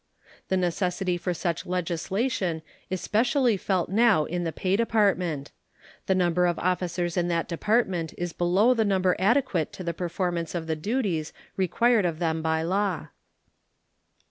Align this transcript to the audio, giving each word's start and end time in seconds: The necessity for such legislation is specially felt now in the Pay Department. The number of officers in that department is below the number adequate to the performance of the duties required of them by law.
The 0.47 0.57
necessity 0.57 1.15
for 1.15 1.31
such 1.31 1.67
legislation 1.67 2.63
is 2.89 3.01
specially 3.01 3.55
felt 3.55 3.87
now 3.87 4.25
in 4.25 4.45
the 4.45 4.51
Pay 4.51 4.75
Department. 4.75 5.51
The 6.07 6.15
number 6.15 6.47
of 6.47 6.57
officers 6.57 7.17
in 7.17 7.27
that 7.27 7.47
department 7.47 8.15
is 8.17 8.33
below 8.33 8.73
the 8.73 8.83
number 8.83 9.15
adequate 9.19 9.71
to 9.73 9.83
the 9.83 9.93
performance 9.93 10.55
of 10.55 10.65
the 10.65 10.75
duties 10.75 11.33
required 11.55 12.05
of 12.05 12.17
them 12.17 12.41
by 12.41 12.63
law. 12.63 13.09